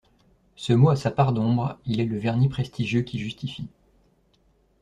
Ce 0.55 0.73
mot 0.73 0.89
a 0.89 0.95
sa 0.95 1.11
part 1.11 1.31
d'ombre, 1.31 1.77
il 1.85 1.99
est 2.01 2.05
le 2.07 2.17
vernis 2.17 2.49
prestigieux 2.49 3.03
qui 3.03 3.19
justifie 3.19 3.67